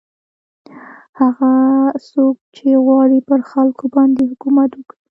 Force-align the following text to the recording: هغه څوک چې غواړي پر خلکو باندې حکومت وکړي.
هغه 1.19 1.51
څوک 2.09 2.35
چې 2.55 2.67
غواړي 2.85 3.19
پر 3.29 3.39
خلکو 3.51 3.85
باندې 3.95 4.21
حکومت 4.31 4.69
وکړي. 4.75 5.03